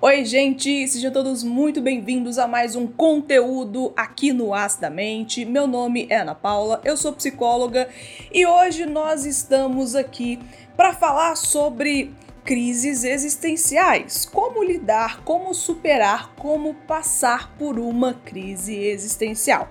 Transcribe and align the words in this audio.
Oi, 0.00 0.24
gente! 0.24 0.86
Sejam 0.86 1.10
todos 1.10 1.42
muito 1.42 1.80
bem-vindos 1.80 2.38
a 2.38 2.46
mais 2.46 2.76
um 2.76 2.86
conteúdo 2.86 3.92
aqui 3.96 4.32
no 4.32 4.54
Acidamente. 4.54 5.44
Meu 5.44 5.66
nome 5.66 6.06
é 6.08 6.18
Ana 6.18 6.36
Paula, 6.36 6.80
eu 6.84 6.96
sou 6.96 7.12
psicóloga 7.12 7.88
e 8.32 8.46
hoje 8.46 8.86
nós 8.86 9.26
estamos 9.26 9.96
aqui 9.96 10.38
para 10.76 10.94
falar 10.94 11.34
sobre 11.34 12.14
crises 12.44 13.02
existenciais. 13.02 14.24
Como 14.24 14.62
lidar, 14.62 15.24
como 15.24 15.52
superar, 15.52 16.32
como 16.36 16.74
passar 16.74 17.56
por 17.58 17.76
uma 17.76 18.14
crise 18.14 18.76
existencial. 18.76 19.68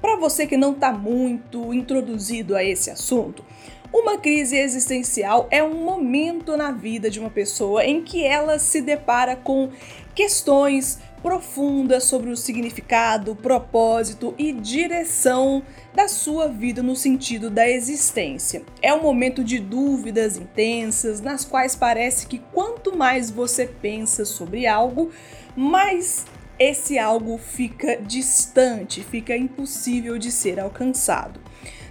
Para 0.00 0.16
você 0.16 0.44
que 0.44 0.56
não 0.56 0.72
está 0.72 0.92
muito 0.92 1.72
introduzido 1.72 2.56
a 2.56 2.64
esse 2.64 2.90
assunto, 2.90 3.44
uma 3.92 4.18
crise 4.18 4.56
existencial 4.56 5.48
é 5.50 5.62
um 5.62 5.84
momento 5.84 6.56
na 6.56 6.70
vida 6.70 7.10
de 7.10 7.18
uma 7.18 7.30
pessoa 7.30 7.84
em 7.84 8.02
que 8.02 8.24
ela 8.24 8.58
se 8.58 8.80
depara 8.80 9.34
com 9.36 9.70
questões 10.14 10.98
profundas 11.22 12.04
sobre 12.04 12.30
o 12.30 12.36
significado, 12.36 13.34
propósito 13.34 14.34
e 14.38 14.52
direção 14.52 15.62
da 15.94 16.06
sua 16.06 16.48
vida 16.48 16.82
no 16.82 16.94
sentido 16.94 17.50
da 17.50 17.68
existência. 17.68 18.62
É 18.80 18.92
um 18.92 19.02
momento 19.02 19.42
de 19.42 19.58
dúvidas 19.58 20.36
intensas, 20.36 21.20
nas 21.20 21.44
quais 21.44 21.74
parece 21.74 22.26
que 22.26 22.38
quanto 22.52 22.96
mais 22.96 23.30
você 23.30 23.66
pensa 23.66 24.24
sobre 24.24 24.66
algo, 24.66 25.10
mais 25.56 26.24
esse 26.58 26.98
algo 26.98 27.38
fica 27.38 27.96
distante, 27.96 29.02
fica 29.02 29.36
impossível 29.36 30.18
de 30.18 30.30
ser 30.30 30.58
alcançado. 30.58 31.40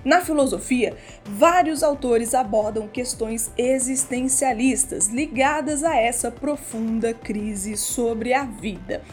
Na 0.08 0.22
filosofia, 0.22 0.96
vários 1.26 1.84
autores 1.84 2.34
abordam 2.34 2.88
questões 2.88 3.52
existencialistas 3.58 5.10
ligadas 5.10 5.84
a 5.84 5.98
essa 5.98 6.32
profunda 6.32 7.14
crise 7.14 7.76
sobre 7.76 8.34
a 8.34 8.46
vida. 8.46 9.04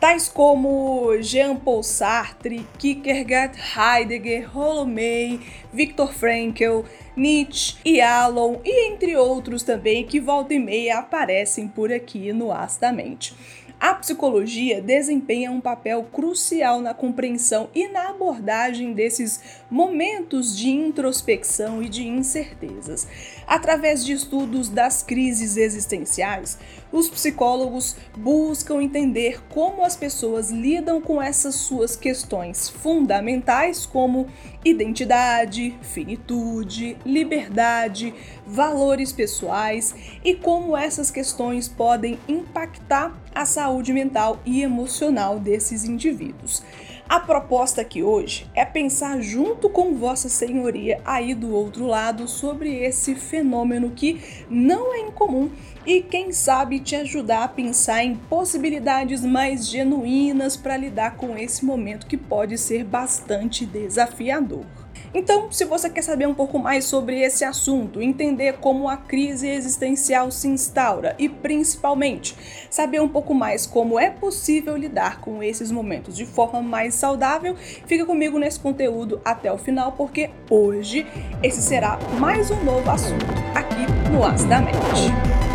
Tais 0.00 0.26
como 0.26 1.14
Jean-Paul 1.20 1.82
Sartre, 1.82 2.66
Kierkegaard, 2.78 3.58
Heidegger, 3.76 4.48
May, 4.86 5.38
Viktor 5.70 6.14
Frankl, 6.14 6.82
Nietzsche 7.14 7.76
e 7.84 8.00
Alon, 8.00 8.56
e 8.64 8.90
entre 8.90 9.16
outros 9.16 9.62
também 9.62 10.06
que 10.06 10.18
volta 10.18 10.54
e 10.54 10.58
meia 10.58 11.00
aparecem 11.00 11.68
por 11.68 11.92
aqui 11.92 12.32
no 12.32 12.50
Astamente. 12.50 13.34
A 13.80 13.94
psicologia 13.94 14.82
desempenha 14.82 15.52
um 15.52 15.60
papel 15.60 16.02
crucial 16.12 16.80
na 16.80 16.92
compreensão 16.92 17.70
e 17.72 17.86
na 17.86 18.08
abordagem 18.08 18.92
desses 18.92 19.40
momentos 19.70 20.56
de 20.56 20.68
introspecção 20.68 21.80
e 21.80 21.88
de 21.88 22.04
incertezas. 22.04 23.06
Através 23.46 24.04
de 24.04 24.12
estudos 24.12 24.68
das 24.68 25.04
crises 25.04 25.56
existenciais, 25.56 26.58
os 26.92 27.08
psicólogos 27.08 27.96
buscam 28.16 28.82
entender 28.82 29.42
como 29.48 29.84
as 29.84 29.96
pessoas 29.96 30.50
lidam 30.50 31.00
com 31.00 31.20
essas 31.20 31.54
suas 31.54 31.96
questões 31.96 32.68
fundamentais, 32.68 33.84
como 33.84 34.26
identidade, 34.64 35.76
finitude, 35.82 36.96
liberdade, 37.04 38.14
valores 38.46 39.12
pessoais 39.12 39.94
e 40.24 40.34
como 40.34 40.76
essas 40.76 41.10
questões 41.10 41.68
podem 41.68 42.18
impactar 42.28 43.16
a 43.34 43.44
saúde 43.44 43.92
mental 43.92 44.40
e 44.44 44.62
emocional 44.62 45.38
desses 45.38 45.84
indivíduos. 45.84 46.62
A 47.08 47.18
proposta 47.18 47.80
aqui 47.80 48.02
hoje 48.02 48.46
é 48.54 48.66
pensar 48.66 49.18
junto 49.22 49.70
com 49.70 49.94
Vossa 49.94 50.28
Senhoria 50.28 51.00
aí 51.06 51.34
do 51.34 51.54
outro 51.54 51.86
lado 51.86 52.28
sobre 52.28 52.84
esse 52.84 53.14
fenômeno 53.14 53.92
que 53.92 54.20
não 54.50 54.94
é 54.94 55.00
incomum 55.00 55.50
e 55.88 56.02
quem 56.02 56.32
sabe 56.32 56.80
te 56.80 56.94
ajudar 56.94 57.44
a 57.44 57.48
pensar 57.48 58.04
em 58.04 58.14
possibilidades 58.14 59.24
mais 59.24 59.66
genuínas 59.66 60.54
para 60.54 60.76
lidar 60.76 61.16
com 61.16 61.34
esse 61.34 61.64
momento 61.64 62.06
que 62.06 62.18
pode 62.18 62.58
ser 62.58 62.84
bastante 62.84 63.64
desafiador. 63.64 64.66
Então, 65.14 65.50
se 65.50 65.64
você 65.64 65.88
quer 65.88 66.02
saber 66.02 66.28
um 66.28 66.34
pouco 66.34 66.58
mais 66.58 66.84
sobre 66.84 67.18
esse 67.22 67.42
assunto, 67.42 68.02
entender 68.02 68.58
como 68.58 68.86
a 68.86 68.98
crise 68.98 69.48
existencial 69.48 70.30
se 70.30 70.46
instaura 70.46 71.16
e, 71.18 71.26
principalmente, 71.26 72.36
saber 72.68 73.00
um 73.00 73.08
pouco 73.08 73.32
mais 73.32 73.64
como 73.66 73.98
é 73.98 74.10
possível 74.10 74.76
lidar 74.76 75.22
com 75.22 75.42
esses 75.42 75.70
momentos 75.70 76.14
de 76.14 76.26
forma 76.26 76.60
mais 76.60 76.96
saudável, 76.96 77.56
fica 77.86 78.04
comigo 78.04 78.38
nesse 78.38 78.60
conteúdo 78.60 79.22
até 79.24 79.50
o 79.50 79.56
final, 79.56 79.92
porque 79.92 80.28
hoje 80.50 81.06
esse 81.42 81.62
será 81.62 81.98
mais 82.20 82.50
um 82.50 82.62
novo 82.62 82.90
assunto 82.90 83.24
aqui 83.54 84.10
no 84.12 84.22
Acidamente. 84.22 85.47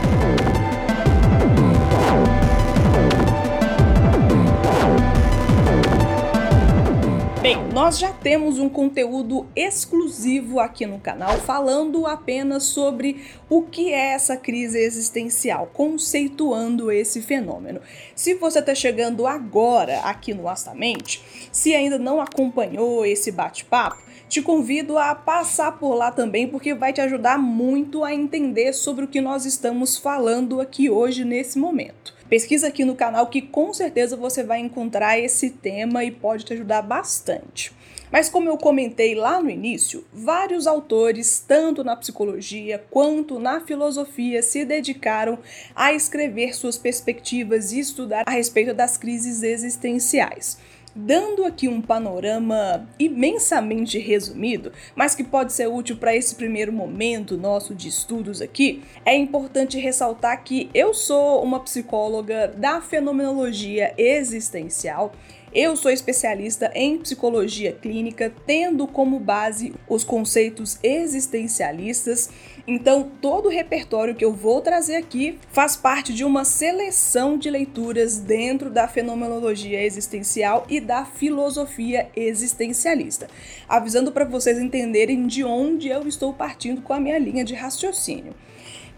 Bem, 7.44 7.58
nós 7.74 8.00
já 8.00 8.10
temos 8.10 8.58
um 8.58 8.70
conteúdo 8.70 9.46
exclusivo 9.54 10.62
aqui 10.62 10.86
no 10.86 10.98
canal 10.98 11.38
falando 11.40 12.08
apenas 12.08 12.64
sobre 12.64 13.22
o 13.50 13.64
que 13.64 13.92
é 13.92 14.14
essa 14.14 14.38
crise 14.38 14.80
existencial, 14.80 15.70
conceituando 15.74 16.90
esse 16.90 17.22
fenômeno. 17.22 17.82
Se 18.16 18.34
você 18.36 18.60
está 18.60 18.74
chegando 18.74 19.28
agora 19.28 20.00
aqui 20.04 20.34
no 20.34 20.48
Astamente, 20.48 21.22
se 21.52 21.76
ainda 21.76 22.00
não 22.00 22.22
acompanhou 22.22 23.06
esse 23.06 23.30
bate-papo, 23.30 24.02
te 24.34 24.42
convido 24.42 24.98
a 24.98 25.14
passar 25.14 25.74
por 25.74 25.94
lá 25.94 26.12
também, 26.12 26.48
porque 26.48 26.74
vai 26.74 26.92
te 26.92 27.00
ajudar 27.00 27.38
muito 27.38 28.04
a 28.04 28.12
entender 28.12 28.74
sobre 28.74 29.06
o 29.06 29.08
que 29.08 29.22
nós 29.22 29.46
estamos 29.46 29.96
falando 29.96 30.60
aqui 30.60 30.90
hoje 30.90 31.24
nesse 31.24 31.60
momento. 31.60 32.16
Pesquisa 32.28 32.68
aqui 32.68 32.84
no 32.84 32.96
canal 32.96 33.28
que 33.28 33.44
com 33.44 33.72
certeza 33.72 34.18
você 34.18 34.44
vai 34.44 34.58
encontrar 34.58 35.20
esse 35.20 35.52
tema 35.52 36.04
e 36.04 36.10
pode 36.10 36.46
te 36.46 36.54
ajudar 36.54 36.82
bastante. 36.82 37.72
Mas 38.12 38.28
como 38.28 38.50
eu 38.50 38.58
comentei 38.58 39.14
lá 39.14 39.40
no 39.40 39.52
início, 39.52 40.04
vários 40.12 40.66
autores, 40.66 41.44
tanto 41.48 41.84
na 41.84 41.96
psicologia 41.96 42.84
quanto 42.90 43.38
na 43.38 43.62
filosofia, 43.62 44.42
se 44.42 44.66
dedicaram 44.66 45.38
a 45.76 45.94
escrever 45.94 46.56
suas 46.56 46.76
perspectivas 46.76 47.72
e 47.72 47.80
estudar 47.80 48.24
a 48.26 48.32
respeito 48.32 48.74
das 48.74 48.98
crises 48.98 49.44
existenciais 49.44 50.58
dando 50.96 51.46
aqui 51.46 51.68
um 51.68 51.82
panorama 51.82 52.88
imensamente 53.00 53.98
resumido, 53.98 54.72
mas 54.96 55.16
que 55.16 55.24
pode 55.24 55.54
ser 55.54 55.68
útil 55.68 55.98
para 55.98 56.16
esse 56.16 56.36
primeiro 56.36 56.72
momento 56.72 57.38
nosso 57.38 57.74
de 57.74 57.88
estudos 57.88 58.42
aqui, 58.42 58.84
é 59.06 59.16
importante 59.16 59.78
ressaltar 59.78 60.44
que 60.44 60.70
eu 60.74 60.94
sou 60.94 61.44
uma 61.44 61.60
psicóloga 61.60 62.48
da 62.48 62.82
fenomenologia 62.82 63.94
existencial 63.98 65.14
eu 65.54 65.76
sou 65.76 65.92
especialista 65.92 66.72
em 66.74 66.98
psicologia 66.98 67.72
clínica, 67.72 68.34
tendo 68.46 68.88
como 68.88 69.20
base 69.20 69.74
os 69.88 70.04
conceitos 70.04 70.80
existencialistas. 70.82 72.30
Então, 72.66 73.12
todo 73.22 73.46
o 73.46 73.52
repertório 73.52 74.16
que 74.16 74.26
eu 74.26 74.34
vou 74.34 74.62
trazer 74.62 74.96
aqui 74.96 75.38
faz 75.52 75.76
parte 75.76 76.14
de 76.14 76.24
uma 76.24 76.44
seleção 76.44 77.38
de 77.38 77.50
leituras 77.50 78.18
dentro 78.18 78.70
da 78.70 78.88
fenomenologia 78.88 79.84
existencial 79.84 80.66
e 80.68 80.80
da 80.80 81.06
filosofia 81.06 82.10
existencialista, 82.16 83.28
avisando 83.70 84.12
para 84.12 84.26
vocês 84.26 84.58
entenderem 84.58 85.28
de 85.28 85.44
onde 85.44 85.90
eu 85.90 86.08
estou 86.08 86.34
partindo 86.34 86.82
com 86.82 86.94
a 86.94 87.00
minha 87.00 87.20
linha 87.20 87.44
de 87.44 87.54
raciocínio. 87.54 88.34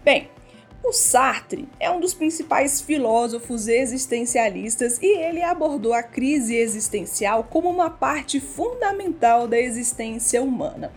Bem, 0.02 0.28
o 0.86 0.92
Sartre 0.92 1.68
é 1.80 1.90
um 1.90 1.98
dos 1.98 2.14
principais 2.14 2.80
filósofos 2.80 3.66
existencialistas 3.66 4.98
e 5.02 5.18
ele 5.18 5.42
abordou 5.42 5.92
a 5.92 6.02
crise 6.02 6.54
existencial 6.54 7.42
como 7.42 7.68
uma 7.68 7.90
parte 7.90 8.38
fundamental 8.38 9.48
da 9.48 9.58
existência 9.58 10.40
humana. 10.40 10.92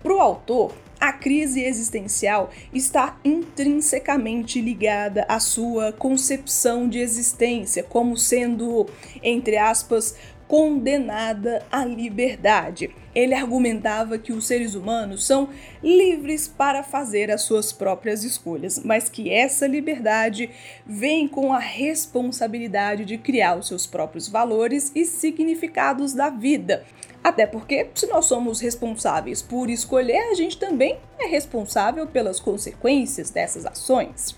Para 0.00 0.14
o 0.14 0.20
autor, 0.20 0.72
a 1.00 1.12
crise 1.12 1.64
existencial 1.64 2.50
está 2.72 3.18
intrinsecamente 3.24 4.60
ligada 4.60 5.26
à 5.28 5.40
sua 5.40 5.92
concepção 5.92 6.88
de 6.88 7.00
existência 7.00 7.82
como 7.82 8.16
sendo, 8.16 8.86
entre 9.20 9.56
aspas, 9.56 10.14
condenada 10.52 11.64
à 11.72 11.82
liberdade. 11.82 12.90
Ele 13.14 13.32
argumentava 13.32 14.18
que 14.18 14.34
os 14.34 14.46
seres 14.46 14.74
humanos 14.74 15.24
são 15.24 15.48
livres 15.82 16.46
para 16.46 16.82
fazer 16.82 17.30
as 17.30 17.40
suas 17.40 17.72
próprias 17.72 18.22
escolhas, 18.22 18.78
mas 18.84 19.08
que 19.08 19.30
essa 19.30 19.66
liberdade 19.66 20.50
vem 20.84 21.26
com 21.26 21.54
a 21.54 21.58
responsabilidade 21.58 23.06
de 23.06 23.16
criar 23.16 23.58
os 23.58 23.66
seus 23.66 23.86
próprios 23.86 24.28
valores 24.28 24.92
e 24.94 25.06
significados 25.06 26.12
da 26.12 26.28
vida. 26.28 26.84
Até 27.24 27.46
porque, 27.46 27.88
se 27.94 28.06
nós 28.08 28.26
somos 28.26 28.60
responsáveis 28.60 29.40
por 29.40 29.70
escolher, 29.70 30.32
a 30.32 30.34
gente 30.34 30.58
também 30.58 30.98
é 31.18 31.28
responsável 31.28 32.06
pelas 32.06 32.38
consequências 32.38 33.30
dessas 33.30 33.64
ações. 33.64 34.36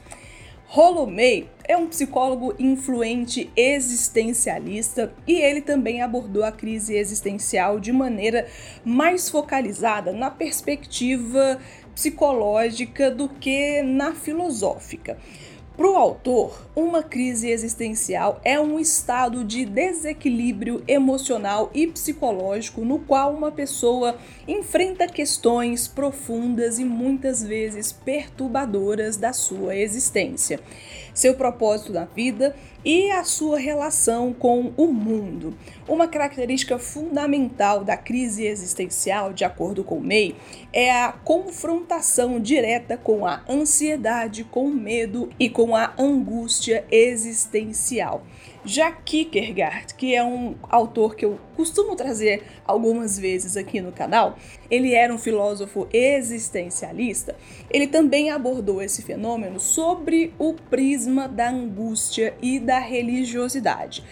May 1.06 1.48
é 1.68 1.76
um 1.76 1.86
psicólogo 1.86 2.52
influente 2.58 3.48
existencialista 3.56 5.14
e 5.24 5.34
ele 5.34 5.60
também 5.60 6.02
abordou 6.02 6.42
a 6.42 6.50
crise 6.50 6.96
existencial 6.96 7.78
de 7.78 7.92
maneira 7.92 8.48
mais 8.84 9.28
focalizada 9.28 10.12
na 10.12 10.32
perspectiva 10.32 11.60
psicológica 11.94 13.08
do 13.08 13.28
que 13.28 13.82
na 13.82 14.14
filosófica. 14.14 15.16
Para 15.76 15.90
o 15.90 15.96
autor, 15.96 16.56
uma 16.76 17.02
crise 17.02 17.50
existencial 17.50 18.40
é 18.44 18.60
um 18.60 18.78
estado 18.78 19.42
de 19.42 19.64
desequilíbrio 19.64 20.84
emocional 20.86 21.68
e 21.74 21.84
psicológico 21.88 22.84
no 22.84 23.00
qual 23.00 23.34
uma 23.34 23.50
pessoa 23.50 24.16
enfrenta 24.46 25.08
questões 25.08 25.88
profundas 25.88 26.78
e 26.78 26.84
muitas 26.84 27.42
vezes 27.42 27.90
perturbadoras 27.90 29.16
da 29.16 29.32
sua 29.32 29.74
existência, 29.74 30.60
seu 31.14 31.34
propósito 31.34 31.92
na 31.92 32.04
vida 32.04 32.54
e 32.84 33.10
a 33.10 33.24
sua 33.24 33.58
relação 33.58 34.32
com 34.32 34.72
o 34.76 34.88
mundo. 34.88 35.56
Uma 35.88 36.06
característica 36.06 36.78
fundamental 36.78 37.84
da 37.84 37.96
crise 37.96 38.44
existencial, 38.44 39.32
de 39.32 39.44
acordo 39.44 39.82
com 39.82 40.00
May, 40.00 40.34
é 40.72 40.90
a 40.92 41.12
confrontação 41.12 42.38
direta 42.40 42.96
com 42.96 43.24
a 43.26 43.42
ansiedade, 43.48 44.44
com 44.44 44.66
o 44.66 44.74
medo 44.74 45.30
e 45.38 45.48
com 45.48 45.74
a 45.74 45.94
angústia 45.96 46.84
existencial. 46.90 48.22
Já 48.66 48.90
Kierkegaard, 48.90 49.94
que 49.94 50.14
é 50.14 50.24
um 50.24 50.54
autor 50.70 51.14
que 51.14 51.26
eu 51.26 51.38
costumo 51.54 51.94
trazer 51.94 52.42
algumas 52.66 53.18
vezes 53.18 53.58
aqui 53.58 53.78
no 53.78 53.92
canal, 53.92 54.38
ele 54.70 54.94
era 54.94 55.12
um 55.12 55.18
filósofo 55.18 55.86
existencialista. 55.92 57.36
Ele 57.70 57.86
também 57.86 58.30
abordou 58.30 58.80
esse 58.80 59.02
fenômeno 59.02 59.60
sobre 59.60 60.32
o 60.38 60.54
prisma 60.54 61.28
da 61.28 61.50
angústia 61.50 62.34
e 62.40 62.58
da 62.58 62.78
religiosidade. 62.78 64.02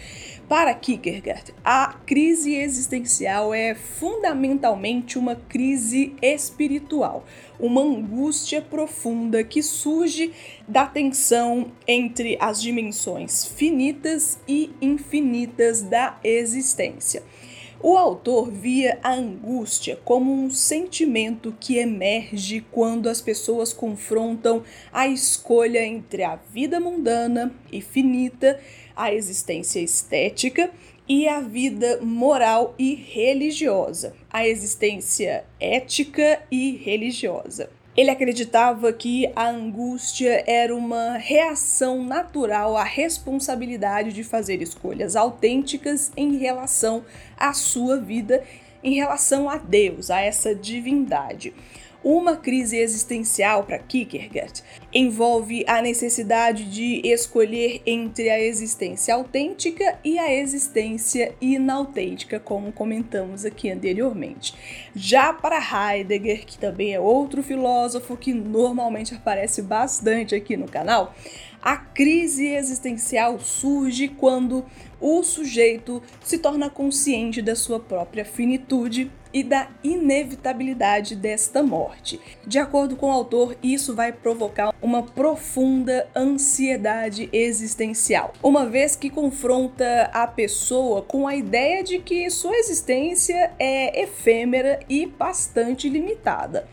Para 0.53 0.75
Kierkegaard, 0.75 1.51
a 1.65 1.95
crise 2.05 2.53
existencial 2.53 3.55
é 3.55 3.73
fundamentalmente 3.73 5.17
uma 5.17 5.35
crise 5.35 6.15
espiritual, 6.21 7.25
uma 7.59 7.81
angústia 7.81 8.61
profunda 8.61 9.43
que 9.43 9.63
surge 9.63 10.31
da 10.67 10.85
tensão 10.85 11.71
entre 11.87 12.37
as 12.39 12.61
dimensões 12.61 13.43
finitas 13.43 14.37
e 14.47 14.69
infinitas 14.79 15.81
da 15.81 16.19
existência. 16.23 17.23
O 17.85 17.97
autor 17.97 18.49
via 18.49 18.97
a 19.03 19.11
angústia 19.11 19.99
como 20.05 20.31
um 20.31 20.49
sentimento 20.49 21.53
que 21.59 21.79
emerge 21.79 22.63
quando 22.71 23.09
as 23.09 23.19
pessoas 23.19 23.73
confrontam 23.73 24.63
a 24.89 25.05
escolha 25.05 25.83
entre 25.83 26.23
a 26.23 26.37
vida 26.37 26.79
mundana 26.79 27.53
e 27.69 27.81
finita, 27.81 28.57
a 28.95 29.13
existência 29.13 29.79
estética 29.79 30.69
e 31.07 31.27
a 31.27 31.41
vida 31.41 31.99
moral 32.01 32.73
e 32.77 32.95
religiosa, 32.95 34.13
a 34.31 34.47
existência 34.47 35.43
ética 35.59 36.41
e 36.49 36.77
religiosa. 36.77 37.69
Ele 37.95 38.09
acreditava 38.09 38.91
que 38.91 39.31
a 39.35 39.49
angústia 39.49 40.43
era 40.47 40.75
uma 40.75 41.17
reação 41.17 42.03
natural 42.03 42.75
à 42.75 42.83
responsabilidade 42.83 44.11
de 44.13 44.23
fazer 44.23 44.61
escolhas 44.63 45.15
autênticas 45.15 46.11
em 46.17 46.37
relação 46.37 47.05
à 47.37 47.53
sua 47.53 47.97
vida, 47.97 48.43
em 48.83 48.95
relação 48.95 49.47
a 49.47 49.57
Deus, 49.57 50.09
a 50.09 50.19
essa 50.19 50.55
divindade. 50.55 51.53
Uma 52.03 52.35
crise 52.35 52.77
existencial 52.77 53.63
para 53.63 53.79
Kierkegaard 53.79 54.61
envolve 54.93 55.63
a 55.65 55.81
necessidade 55.81 56.65
de 56.65 57.01
escolher 57.05 57.81
entre 57.85 58.29
a 58.29 58.37
existência 58.37 59.15
autêntica 59.15 59.97
e 60.03 60.19
a 60.19 60.29
existência 60.33 61.33
inautêntica, 61.39 62.41
como 62.41 62.73
comentamos 62.73 63.45
aqui 63.45 63.71
anteriormente. 63.71 64.53
Já 64.93 65.31
para 65.31 65.57
Heidegger, 65.57 66.45
que 66.45 66.57
também 66.57 66.93
é 66.93 66.99
outro 66.99 67.41
filósofo 67.41 68.17
que 68.17 68.33
normalmente 68.33 69.15
aparece 69.15 69.61
bastante 69.61 70.35
aqui 70.35 70.57
no 70.57 70.67
canal, 70.67 71.15
a 71.63 71.77
crise 71.77 72.47
existencial 72.47 73.39
surge 73.39 74.09
quando 74.09 74.65
o 74.99 75.23
sujeito 75.23 76.03
se 76.21 76.37
torna 76.37 76.69
consciente 76.69 77.41
da 77.41 77.55
sua 77.55 77.79
própria 77.79 78.25
finitude 78.25 79.09
e 79.33 79.43
da 79.43 79.69
inevitabilidade 79.81 81.15
desta 81.15 81.63
morte. 81.63 82.19
De 82.45 82.59
acordo 82.59 82.97
com 82.97 83.07
o 83.07 83.11
autor, 83.11 83.57
isso 83.63 83.95
vai 83.95 84.11
provocar 84.11 84.73
uma 84.81 85.03
profunda 85.03 86.07
ansiedade 86.13 87.29
existencial, 87.31 88.33
uma 88.43 88.65
vez 88.65 88.95
que 88.95 89.09
confronta 89.09 90.09
a 90.13 90.27
pessoa 90.27 91.01
com 91.01 91.27
a 91.27 91.35
ideia 91.35 91.81
de 91.81 91.99
que 91.99 92.29
sua 92.29 92.55
existência 92.57 93.51
é 93.57 94.03
efêmera 94.03 94.81
e 94.89 95.05
bastante 95.05 95.89
limitada. 95.89 96.67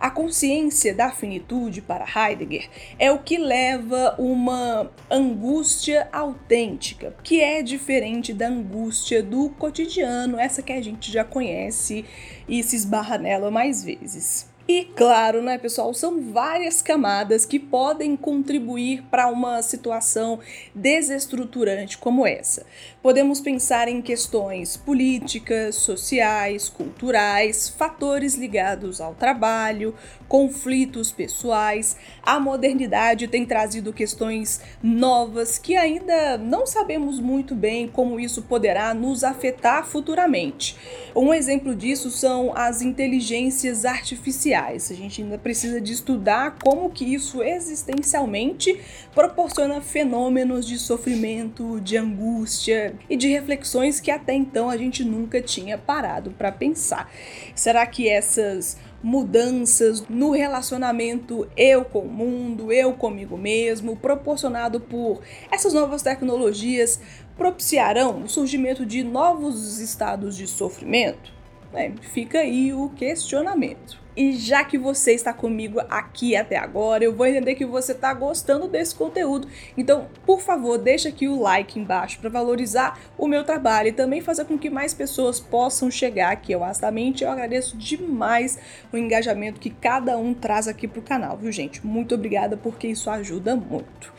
A 0.00 0.10
consciência 0.10 0.94
da 0.94 1.10
finitude 1.10 1.82
para 1.82 2.06
Heidegger 2.06 2.70
é 2.98 3.12
o 3.12 3.18
que 3.18 3.36
leva 3.36 4.14
uma 4.18 4.90
angústia 5.10 6.08
autêntica, 6.10 7.14
que 7.22 7.42
é 7.42 7.62
diferente 7.62 8.32
da 8.32 8.48
angústia 8.48 9.22
do 9.22 9.50
cotidiano, 9.50 10.38
essa 10.38 10.62
que 10.62 10.72
a 10.72 10.80
gente 10.80 11.12
já 11.12 11.22
conhece 11.22 12.06
e 12.48 12.62
se 12.62 12.76
esbarra 12.76 13.18
nela 13.18 13.50
mais 13.50 13.84
vezes. 13.84 14.48
E 14.72 14.84
claro, 14.84 15.42
né, 15.42 15.58
pessoal, 15.58 15.92
são 15.92 16.32
várias 16.32 16.80
camadas 16.80 17.44
que 17.44 17.58
podem 17.58 18.16
contribuir 18.16 19.02
para 19.10 19.26
uma 19.26 19.60
situação 19.62 20.38
desestruturante 20.72 21.98
como 21.98 22.24
essa. 22.24 22.64
Podemos 23.02 23.40
pensar 23.40 23.88
em 23.88 24.02
questões 24.02 24.76
políticas, 24.76 25.76
sociais, 25.76 26.68
culturais, 26.68 27.66
fatores 27.66 28.34
ligados 28.34 29.00
ao 29.00 29.14
trabalho, 29.14 29.94
conflitos 30.28 31.10
pessoais. 31.10 31.96
A 32.22 32.38
modernidade 32.38 33.26
tem 33.26 33.46
trazido 33.46 33.90
questões 33.90 34.60
novas 34.82 35.56
que 35.56 35.76
ainda 35.76 36.36
não 36.36 36.66
sabemos 36.66 37.18
muito 37.18 37.54
bem 37.54 37.88
como 37.88 38.20
isso 38.20 38.42
poderá 38.42 38.92
nos 38.92 39.24
afetar 39.24 39.86
futuramente. 39.86 40.76
Um 41.16 41.32
exemplo 41.32 41.74
disso 41.74 42.10
são 42.10 42.52
as 42.54 42.82
inteligências 42.82 43.86
artificiais. 43.86 44.90
A 44.90 44.94
gente 44.94 45.22
ainda 45.22 45.38
precisa 45.38 45.80
de 45.80 45.94
estudar 45.94 46.58
como 46.62 46.90
que 46.90 47.14
isso 47.14 47.42
existencialmente 47.42 48.78
proporciona 49.14 49.80
fenômenos 49.80 50.66
de 50.66 50.78
sofrimento, 50.78 51.80
de 51.80 51.96
angústia, 51.96 52.89
e 53.08 53.16
de 53.16 53.28
reflexões 53.28 54.00
que 54.00 54.10
até 54.10 54.32
então 54.34 54.70
a 54.70 54.76
gente 54.76 55.04
nunca 55.04 55.40
tinha 55.40 55.76
parado 55.76 56.30
para 56.30 56.52
pensar. 56.52 57.10
Será 57.54 57.86
que 57.86 58.08
essas 58.08 58.76
mudanças 59.02 60.06
no 60.08 60.30
relacionamento 60.30 61.48
eu 61.56 61.84
com 61.84 62.00
o 62.00 62.12
mundo, 62.12 62.72
eu 62.72 62.92
comigo 62.92 63.36
mesmo, 63.36 63.96
proporcionado 63.96 64.80
por 64.80 65.20
essas 65.50 65.72
novas 65.72 66.02
tecnologias, 66.02 67.00
propiciarão 67.36 68.22
o 68.22 68.28
surgimento 68.28 68.84
de 68.84 69.02
novos 69.02 69.78
estados 69.80 70.36
de 70.36 70.46
sofrimento? 70.46 71.39
É, 71.72 71.90
fica 72.00 72.40
aí 72.40 72.72
o 72.72 72.90
questionamento. 72.90 74.00
E 74.16 74.32
já 74.32 74.64
que 74.64 74.76
você 74.76 75.12
está 75.12 75.32
comigo 75.32 75.80
aqui 75.88 76.34
até 76.34 76.56
agora, 76.56 77.04
eu 77.04 77.14
vou 77.14 77.26
entender 77.26 77.54
que 77.54 77.64
você 77.64 77.92
está 77.92 78.12
gostando 78.12 78.66
desse 78.66 78.94
conteúdo. 78.94 79.46
Então, 79.78 80.08
por 80.26 80.40
favor, 80.40 80.76
deixa 80.76 81.08
aqui 81.08 81.28
o 81.28 81.40
like 81.40 81.78
embaixo 81.78 82.18
para 82.18 82.28
valorizar 82.28 82.98
o 83.16 83.28
meu 83.28 83.44
trabalho 83.44 83.88
e 83.88 83.92
também 83.92 84.20
fazer 84.20 84.44
com 84.46 84.58
que 84.58 84.68
mais 84.68 84.92
pessoas 84.92 85.38
possam 85.38 85.90
chegar 85.90 86.32
aqui 86.32 86.52
ao 86.52 86.64
Astamente. 86.64 87.22
Eu 87.22 87.30
agradeço 87.30 87.78
demais 87.78 88.58
o 88.92 88.96
engajamento 88.96 89.60
que 89.60 89.70
cada 89.70 90.18
um 90.18 90.34
traz 90.34 90.66
aqui 90.66 90.88
para 90.88 91.00
o 91.00 91.02
canal, 91.02 91.36
viu, 91.36 91.52
gente? 91.52 91.86
Muito 91.86 92.14
obrigada 92.14 92.56
porque 92.56 92.88
isso 92.88 93.08
ajuda 93.08 93.54
muito. 93.54 94.12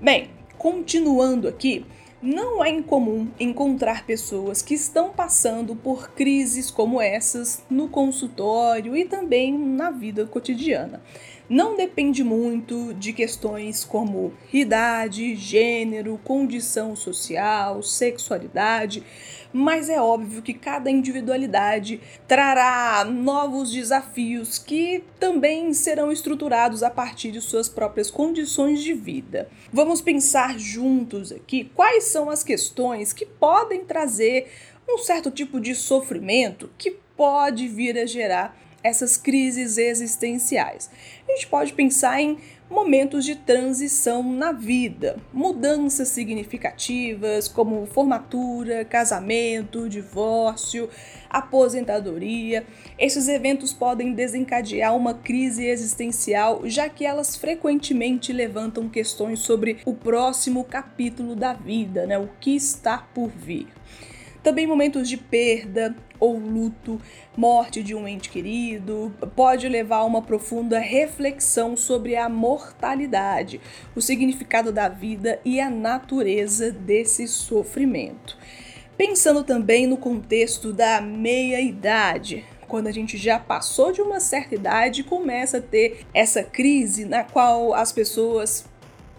Bem, 0.00 0.30
continuando 0.58 1.48
aqui, 1.48 1.86
não 2.22 2.64
é 2.64 2.70
incomum 2.70 3.28
encontrar 3.40 4.06
pessoas 4.06 4.62
que 4.62 4.74
estão 4.74 5.10
passando 5.10 5.74
por 5.74 6.12
crises 6.12 6.70
como 6.70 7.00
essas 7.00 7.64
no 7.68 7.88
consultório 7.88 8.96
e 8.96 9.04
também 9.04 9.58
na 9.58 9.90
vida 9.90 10.24
cotidiana. 10.24 11.02
Não 11.48 11.76
depende 11.76 12.22
muito 12.22 12.94
de 12.94 13.12
questões 13.12 13.84
como 13.84 14.32
idade, 14.52 15.34
gênero, 15.34 16.18
condição 16.22 16.94
social, 16.94 17.82
sexualidade 17.82 19.02
mas 19.52 19.88
é 19.88 20.00
óbvio 20.00 20.42
que 20.42 20.54
cada 20.54 20.90
individualidade 20.90 22.00
trará 22.26 23.04
novos 23.04 23.70
desafios 23.72 24.58
que 24.58 25.04
também 25.18 25.72
serão 25.74 26.10
estruturados 26.10 26.82
a 26.82 26.90
partir 26.90 27.30
de 27.30 27.40
suas 27.40 27.68
próprias 27.68 28.10
condições 28.10 28.82
de 28.82 28.94
vida. 28.94 29.48
Vamos 29.72 30.00
pensar 30.00 30.58
juntos 30.58 31.32
aqui 31.32 31.70
quais 31.74 32.04
são 32.04 32.30
as 32.30 32.42
questões 32.42 33.12
que 33.12 33.26
podem 33.26 33.84
trazer 33.84 34.50
um 34.88 34.98
certo 34.98 35.30
tipo 35.30 35.60
de 35.60 35.74
sofrimento 35.74 36.70
que 36.78 36.90
pode 37.16 37.68
vir 37.68 37.98
a 37.98 38.06
gerar 38.06 38.56
essas 38.82 39.16
crises 39.16 39.78
existenciais? 39.78 40.90
A 41.28 41.32
gente 41.32 41.46
pode 41.46 41.72
pensar 41.72 42.20
em 42.20 42.38
momentos 42.72 43.24
de 43.24 43.36
transição 43.36 44.22
na 44.22 44.50
vida, 44.50 45.16
mudanças 45.32 46.08
significativas 46.08 47.46
como 47.46 47.86
formatura, 47.86 48.84
casamento, 48.84 49.88
divórcio, 49.88 50.88
aposentadoria. 51.28 52.66
Esses 52.98 53.28
eventos 53.28 53.72
podem 53.72 54.14
desencadear 54.14 54.96
uma 54.96 55.14
crise 55.14 55.66
existencial, 55.66 56.62
já 56.64 56.88
que 56.88 57.04
elas 57.04 57.36
frequentemente 57.36 58.32
levantam 58.32 58.88
questões 58.88 59.40
sobre 59.40 59.78
o 59.84 59.94
próximo 59.94 60.64
capítulo 60.64 61.36
da 61.36 61.52
vida, 61.52 62.06
né? 62.06 62.18
O 62.18 62.28
que 62.40 62.56
está 62.56 62.98
por 62.98 63.28
vir. 63.28 63.68
Também 64.42 64.66
momentos 64.66 65.08
de 65.08 65.16
perda 65.16 65.94
ou 66.18 66.36
luto, 66.36 67.00
morte 67.36 67.82
de 67.82 67.94
um 67.94 68.06
ente 68.08 68.28
querido, 68.28 69.14
pode 69.36 69.68
levar 69.68 69.98
a 69.98 70.04
uma 70.04 70.22
profunda 70.22 70.78
reflexão 70.78 71.76
sobre 71.76 72.16
a 72.16 72.28
mortalidade, 72.28 73.60
o 73.94 74.00
significado 74.00 74.72
da 74.72 74.88
vida 74.88 75.40
e 75.44 75.60
a 75.60 75.70
natureza 75.70 76.72
desse 76.72 77.28
sofrimento. 77.28 78.36
Pensando 78.96 79.42
também 79.44 79.86
no 79.86 79.96
contexto 79.96 80.72
da 80.72 81.00
meia-idade, 81.00 82.44
quando 82.68 82.86
a 82.86 82.92
gente 82.92 83.16
já 83.16 83.38
passou 83.38 83.92
de 83.92 84.00
uma 84.00 84.18
certa 84.18 84.54
idade, 84.54 85.04
começa 85.04 85.58
a 85.58 85.62
ter 85.62 86.06
essa 86.14 86.42
crise 86.42 87.04
na 87.04 87.22
qual 87.22 87.74
as 87.74 87.92
pessoas 87.92 88.64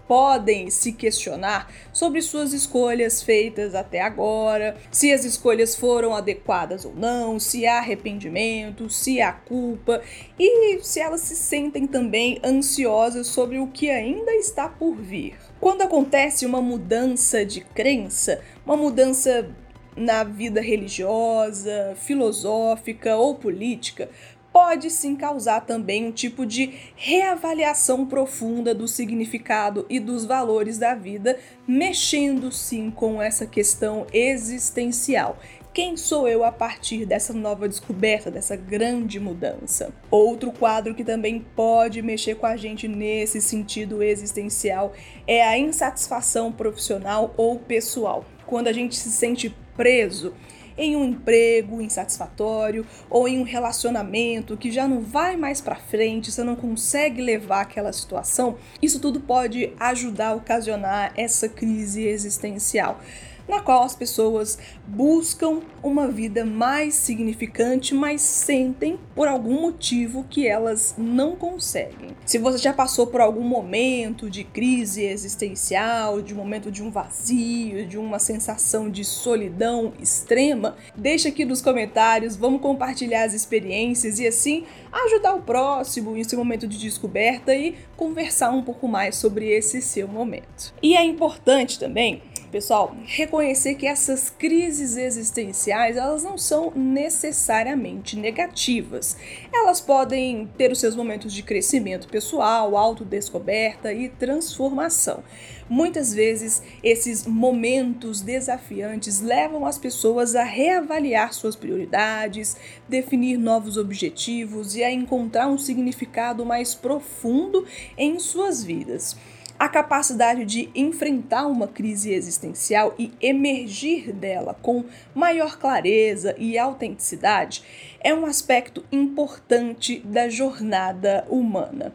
podem 0.06 0.70
se 0.70 0.92
questionar 0.92 1.72
sobre 1.92 2.20
suas 2.22 2.52
escolhas 2.52 3.22
feitas 3.22 3.74
até 3.74 4.00
agora, 4.00 4.76
se 4.90 5.12
as 5.12 5.24
escolhas 5.24 5.74
foram 5.74 6.14
adequadas 6.14 6.84
ou 6.84 6.94
não, 6.94 7.38
se 7.38 7.66
há 7.66 7.78
arrependimento, 7.78 8.90
se 8.90 9.20
há 9.20 9.32
culpa 9.32 10.02
e 10.38 10.80
se 10.82 11.00
elas 11.00 11.22
se 11.22 11.36
sentem 11.36 11.86
também 11.86 12.40
ansiosas 12.44 13.26
sobre 13.26 13.58
o 13.58 13.68
que 13.68 13.90
ainda 13.90 14.32
está 14.34 14.68
por 14.68 14.94
vir. 14.96 15.36
Quando 15.60 15.82
acontece 15.82 16.44
uma 16.44 16.60
mudança 16.60 17.44
de 17.44 17.60
crença, 17.60 18.40
uma 18.66 18.76
mudança 18.76 19.50
na 19.96 20.24
vida 20.24 20.60
religiosa, 20.60 21.94
filosófica 21.96 23.16
ou 23.16 23.36
política, 23.36 24.08
pode 24.54 24.88
sim 24.88 25.16
causar 25.16 25.62
também 25.62 26.06
um 26.06 26.12
tipo 26.12 26.46
de 26.46 26.74
reavaliação 26.94 28.06
profunda 28.06 28.72
do 28.72 28.86
significado 28.86 29.84
e 29.90 29.98
dos 29.98 30.24
valores 30.24 30.78
da 30.78 30.94
vida, 30.94 31.36
mexendo 31.66 32.52
sim 32.52 32.88
com 32.88 33.20
essa 33.20 33.46
questão 33.46 34.06
existencial. 34.12 35.36
Quem 35.72 35.96
sou 35.96 36.28
eu 36.28 36.44
a 36.44 36.52
partir 36.52 37.04
dessa 37.04 37.32
nova 37.32 37.68
descoberta, 37.68 38.30
dessa 38.30 38.54
grande 38.54 39.18
mudança? 39.18 39.92
Outro 40.08 40.52
quadro 40.52 40.94
que 40.94 41.02
também 41.02 41.44
pode 41.56 42.00
mexer 42.00 42.36
com 42.36 42.46
a 42.46 42.56
gente 42.56 42.86
nesse 42.86 43.40
sentido 43.40 44.04
existencial 44.04 44.92
é 45.26 45.42
a 45.42 45.58
insatisfação 45.58 46.52
profissional 46.52 47.34
ou 47.36 47.58
pessoal. 47.58 48.24
Quando 48.46 48.68
a 48.68 48.72
gente 48.72 48.94
se 48.94 49.10
sente 49.10 49.52
preso 49.76 50.32
em 50.76 50.96
um 50.96 51.04
emprego 51.04 51.80
insatisfatório 51.80 52.86
ou 53.08 53.28
em 53.28 53.38
um 53.38 53.42
relacionamento 53.42 54.56
que 54.56 54.70
já 54.70 54.88
não 54.88 55.00
vai 55.00 55.36
mais 55.36 55.60
para 55.60 55.76
frente, 55.76 56.32
você 56.32 56.42
não 56.42 56.56
consegue 56.56 57.22
levar 57.22 57.60
aquela 57.60 57.92
situação, 57.92 58.56
isso 58.82 59.00
tudo 59.00 59.20
pode 59.20 59.72
ajudar 59.78 60.28
a 60.28 60.34
ocasionar 60.34 61.12
essa 61.16 61.48
crise 61.48 62.06
existencial 62.06 63.00
na 63.48 63.60
qual 63.60 63.82
as 63.82 63.94
pessoas 63.94 64.58
buscam 64.86 65.60
uma 65.82 66.08
vida 66.08 66.44
mais 66.44 66.94
significante, 66.94 67.94
mas 67.94 68.20
sentem 68.20 68.98
por 69.14 69.28
algum 69.28 69.60
motivo 69.60 70.24
que 70.28 70.46
elas 70.46 70.94
não 70.96 71.36
conseguem. 71.36 72.10
Se 72.24 72.38
você 72.38 72.58
já 72.58 72.72
passou 72.72 73.06
por 73.06 73.20
algum 73.20 73.42
momento 73.42 74.30
de 74.30 74.44
crise 74.44 75.04
existencial, 75.04 76.22
de 76.22 76.32
um 76.32 76.36
momento 76.36 76.70
de 76.70 76.82
um 76.82 76.90
vazio, 76.90 77.86
de 77.86 77.98
uma 77.98 78.18
sensação 78.18 78.88
de 78.88 79.04
solidão 79.04 79.92
extrema, 80.00 80.76
deixa 80.96 81.28
aqui 81.28 81.44
nos 81.44 81.60
comentários, 81.60 82.36
vamos 82.36 82.60
compartilhar 82.60 83.24
as 83.24 83.34
experiências 83.34 84.18
e 84.18 84.26
assim 84.26 84.64
ajudar 84.90 85.34
o 85.34 85.42
próximo 85.42 86.12
nesse 86.12 86.36
momento 86.36 86.66
de 86.66 86.78
descoberta 86.78 87.54
e 87.54 87.74
conversar 87.96 88.50
um 88.50 88.62
pouco 88.62 88.88
mais 88.88 89.16
sobre 89.16 89.48
esse 89.48 89.82
seu 89.82 90.08
momento. 90.08 90.72
E 90.82 90.96
é 90.96 91.04
importante 91.04 91.78
também 91.78 92.22
pessoal, 92.54 92.96
reconhecer 93.04 93.74
que 93.74 93.84
essas 93.84 94.30
crises 94.30 94.96
existenciais, 94.96 95.96
elas 95.96 96.22
não 96.22 96.38
são 96.38 96.70
necessariamente 96.70 98.16
negativas. 98.16 99.16
Elas 99.52 99.80
podem 99.80 100.48
ter 100.56 100.70
os 100.70 100.78
seus 100.78 100.94
momentos 100.94 101.32
de 101.32 101.42
crescimento 101.42 102.06
pessoal, 102.06 102.76
autodescoberta 102.76 103.92
e 103.92 104.08
transformação. 104.08 105.24
Muitas 105.68 106.14
vezes, 106.14 106.62
esses 106.80 107.26
momentos 107.26 108.20
desafiantes 108.20 109.20
levam 109.20 109.66
as 109.66 109.76
pessoas 109.76 110.36
a 110.36 110.44
reavaliar 110.44 111.34
suas 111.34 111.56
prioridades, 111.56 112.56
definir 112.88 113.36
novos 113.36 113.76
objetivos 113.76 114.76
e 114.76 114.84
a 114.84 114.92
encontrar 114.92 115.48
um 115.48 115.58
significado 115.58 116.46
mais 116.46 116.72
profundo 116.72 117.66
em 117.98 118.16
suas 118.20 118.62
vidas. 118.62 119.16
A 119.56 119.68
capacidade 119.68 120.44
de 120.44 120.68
enfrentar 120.74 121.46
uma 121.46 121.68
crise 121.68 122.12
existencial 122.12 122.92
e 122.98 123.12
emergir 123.20 124.12
dela 124.12 124.52
com 124.60 124.84
maior 125.14 125.58
clareza 125.58 126.34
e 126.36 126.58
autenticidade 126.58 127.62
é 128.00 128.12
um 128.12 128.26
aspecto 128.26 128.84
importante 128.90 130.00
da 130.00 130.28
jornada 130.28 131.24
humana. 131.28 131.94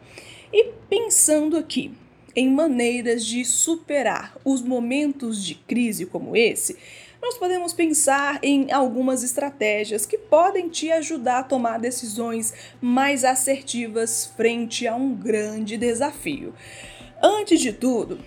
E 0.50 0.72
pensando 0.88 1.56
aqui 1.56 1.92
em 2.34 2.50
maneiras 2.50 3.24
de 3.26 3.44
superar 3.44 4.36
os 4.42 4.62
momentos 4.62 5.44
de 5.44 5.54
crise 5.54 6.06
como 6.06 6.34
esse, 6.34 6.78
nós 7.20 7.36
podemos 7.36 7.74
pensar 7.74 8.38
em 8.42 8.72
algumas 8.72 9.22
estratégias 9.22 10.06
que 10.06 10.16
podem 10.16 10.70
te 10.70 10.90
ajudar 10.90 11.40
a 11.40 11.44
tomar 11.44 11.78
decisões 11.78 12.54
mais 12.80 13.22
assertivas 13.22 14.32
frente 14.34 14.86
a 14.86 14.96
um 14.96 15.14
grande 15.14 15.76
desafio. 15.76 16.54
Antes 17.22 17.60
de 17.60 17.72
tudo, 17.72 18.18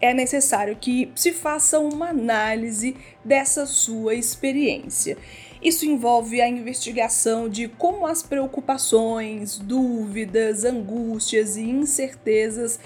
é 0.00 0.14
necessário 0.14 0.76
que 0.76 1.10
se 1.14 1.32
faça 1.32 1.80
uma 1.80 2.10
análise 2.10 2.96
dessa 3.24 3.66
sua 3.66 4.14
experiência. 4.14 5.16
Isso 5.60 5.84
envolve 5.84 6.40
a 6.40 6.48
investigação 6.48 7.48
de 7.48 7.66
como 7.66 8.06
as 8.06 8.22
preocupações, 8.22 9.58
dúvidas, 9.58 10.64
angústias 10.64 11.56
e 11.56 11.62
incertezas, 11.62 12.78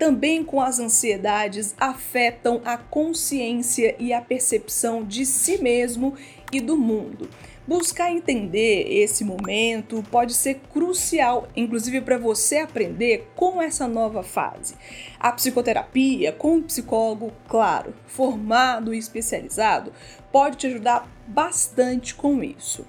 também 0.00 0.42
com 0.42 0.62
as 0.62 0.80
ansiedades, 0.80 1.74
afetam 1.78 2.62
a 2.64 2.78
consciência 2.78 3.94
e 3.98 4.14
a 4.14 4.22
percepção 4.22 5.04
de 5.04 5.26
si 5.26 5.58
mesmo 5.58 6.14
e 6.50 6.58
do 6.58 6.74
mundo. 6.74 7.28
Buscar 7.68 8.10
entender 8.10 8.86
esse 8.90 9.22
momento 9.22 10.02
pode 10.10 10.32
ser 10.32 10.62
crucial, 10.72 11.48
inclusive 11.54 12.00
para 12.00 12.16
você 12.16 12.60
aprender 12.60 13.30
com 13.36 13.60
essa 13.60 13.86
nova 13.86 14.22
fase. 14.22 14.74
A 15.20 15.30
psicoterapia, 15.32 16.32
com 16.32 16.54
um 16.54 16.62
psicólogo, 16.62 17.30
claro, 17.46 17.92
formado 18.06 18.94
e 18.94 18.98
especializado, 18.98 19.92
pode 20.32 20.56
te 20.56 20.66
ajudar 20.66 21.06
bastante 21.28 22.14
com 22.14 22.42
isso. 22.42 22.86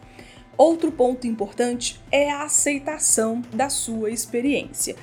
Outro 0.57 0.91
ponto 0.91 1.27
importante 1.27 1.99
é 2.11 2.29
a 2.29 2.43
aceitação 2.43 3.41
da 3.51 3.67
sua 3.67 4.11
experiência 4.11 4.95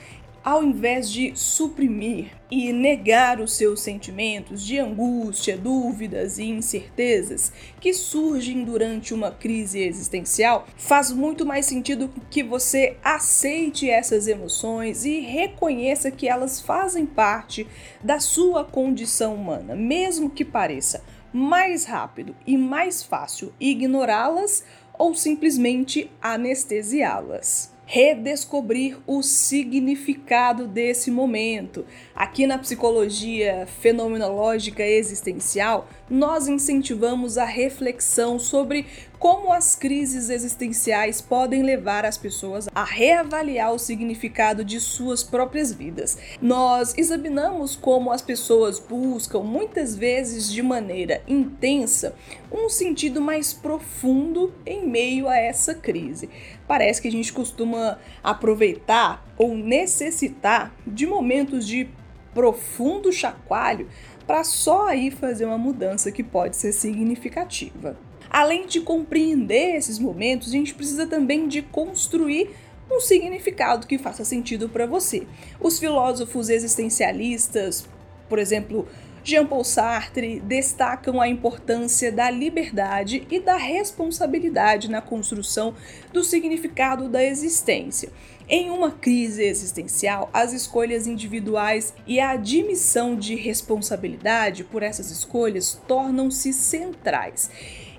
ao 0.45 0.63
invés 0.63 1.11
de 1.11 1.33
suprimir 1.35 2.31
e 2.51 2.73
negar 2.73 3.41
os 3.41 3.53
seus 3.53 3.81
sentimentos 3.81 4.65
de 4.65 4.79
angústia, 4.79 5.57
dúvidas 5.57 6.39
e 6.39 6.45
incertezas 6.45 7.53
que 7.81 7.93
surgem 7.93 8.65
durante 8.65 9.13
uma 9.13 9.31
crise 9.31 9.81
existencial, 9.81 10.67
faz 10.77 11.13
muito 11.13 11.45
mais 11.45 11.67
sentido 11.67 12.11
que 12.31 12.43
você 12.43 12.97
aceite 13.03 13.91
essas 13.91 14.27
emoções 14.27 15.05
e 15.05 15.21
reconheça 15.21 16.11
que 16.11 16.29
elas 16.29 16.61
fazem 16.61 17.05
parte 17.05 17.67
da 18.03 18.19
sua 18.19 18.65
condição 18.65 19.35
humana, 19.35 19.77
mesmo 19.77 20.31
que 20.31 20.45
pareça 20.45 21.05
mais 21.33 21.85
rápido 21.85 22.35
e 22.47 22.57
mais 22.57 23.03
fácil 23.03 23.53
ignorá-las 23.61 24.65
ou 24.99 25.15
simplesmente 25.15 26.11
anestesiá-las 26.23 27.78
redescobrir 27.91 28.99
o 29.07 29.23
significado 29.23 30.69
desse 30.69 31.11
momento. 31.11 31.87
Aqui 32.15 32.47
na 32.47 32.59
psicologia 32.59 33.67
fenomenológica 33.81 34.83
existencial, 34.83 35.89
nós 36.11 36.49
incentivamos 36.49 37.39
a 37.39 37.47
reflexão 37.47 38.39
sobre 38.39 38.85
como 39.19 39.53
as 39.53 39.75
crises 39.75 40.29
existenciais 40.29 41.21
podem 41.21 41.63
levar 41.63 42.05
as 42.05 42.17
pessoas 42.17 42.69
a 42.75 42.85
reavaliar 42.85 43.73
o 43.73 43.79
significado 43.79 44.65
de 44.65 44.79
suas 44.81 45.25
próprias 45.25 45.73
vidas. 45.73 46.19
Nós 46.41 46.95
examinamos 46.97 47.75
como 47.75 48.13
as 48.13 48.23
pessoas 48.23 48.79
buscam, 48.79 49.41
muitas 49.41 49.97
vezes 49.97 50.53
de 50.53 50.63
maneira 50.63 51.23
intensa, 51.27 52.15
um 52.53 52.69
sentido 52.69 53.21
mais 53.21 53.53
profundo 53.53 54.53
em 54.65 54.87
meio 54.87 55.27
a 55.27 55.37
essa 55.37 55.75
crise. 55.75 56.29
Parece 56.69 57.01
que 57.03 57.09
a 57.09 57.11
gente 57.11 57.33
costuma 57.33 57.99
aproveitar 58.23 59.27
ou 59.39 59.57
necessitar 59.57 60.73
de 60.87 61.07
momentos 61.07 61.67
de 61.67 61.89
profundo 62.35 63.11
chacoalho 63.11 63.89
para 64.27 64.45
só 64.45 64.89
aí 64.89 65.11
fazer 65.11 65.47
uma 65.47 65.57
mudança 65.57 66.13
que 66.13 66.23
pode 66.23 66.57
ser 66.57 66.73
significativa. 66.73 67.97
Além 68.31 68.67
de 68.67 68.83
compreender 68.83 69.77
esses 69.77 69.99
momentos, 69.99 70.49
a 70.49 70.53
gente 70.53 70.75
precisa 70.75 71.07
também 71.07 71.49
de 71.49 71.63
construir 71.63 72.51
um 72.91 73.01
significado 73.01 73.87
que 73.87 73.97
faça 73.97 74.25
sentido 74.25 74.69
para 74.69 74.87
você. 74.87 75.27
Os 75.59 75.79
filósofos 75.79 76.51
existencialistas, 76.51 77.89
por 78.29 78.39
exemplo, 78.39 78.87
Jean-Paul 79.29 79.63
Sartre 79.63 80.41
destacam 80.41 81.21
a 81.21 81.29
importância 81.29 82.11
da 82.11 82.31
liberdade 82.31 83.27
e 83.31 83.39
da 83.39 83.59
responsabilidade 83.59 84.91
na 84.91 85.03
construção 85.03 85.75
do 86.15 86.25
significado 86.25 87.11
da 87.11 87.23
existência. 87.23 88.09
Em 88.49 88.71
uma 88.71 88.91
crise 88.91 89.45
existencial, 89.45 90.31
as 90.33 90.55
escolhas 90.55 91.07
individuais 91.07 91.93
e 92.07 92.19
a 92.19 92.31
admissão 92.31 93.15
de 93.15 93.35
responsabilidade 93.35 94.65
por 94.65 94.83
essas 94.83 95.11
escolhas 95.11 95.79
tornam-se 95.87 96.51
centrais. 96.55 97.51